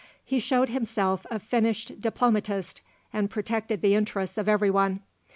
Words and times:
He 0.25 0.39
showed 0.39 0.69
himself 0.69 1.27
a 1.29 1.37
finished 1.37 2.01
diplomatist, 2.01 2.81
and 3.13 3.29
protected 3.29 3.81
the 3.81 3.93
interests 3.93 4.39
of 4.39 4.49
every 4.49 4.71
one. 4.71 5.01